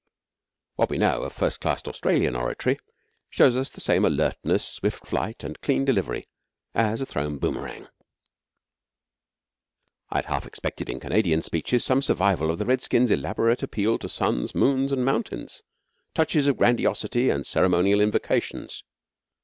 [0.77, 2.79] What we know of first class Australian oratory
[3.29, 6.27] shows us the same alertness, swift flight, and clean delivery
[6.73, 7.87] as a thrown boomerang.
[10.09, 14.09] I had half expected in Canadian speeches some survival of the Redskin's elaborate appeal to
[14.09, 15.61] Suns, Moons, and Mountains
[16.15, 18.83] touches of grandiosity and ceremonial invocations.